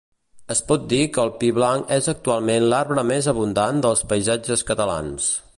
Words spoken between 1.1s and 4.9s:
que el pi blanc és actualment l'arbre més abundant dels paisatges